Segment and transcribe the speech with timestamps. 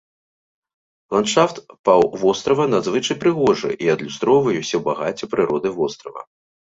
[1.15, 6.21] Ландшафт паўвострава надзвычай прыгожы і адлюстроўвае ўсё багацце прыроды вострава.